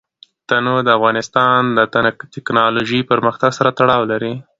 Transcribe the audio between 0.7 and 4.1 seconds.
د افغانستان د تکنالوژۍ پرمختګ سره تړاو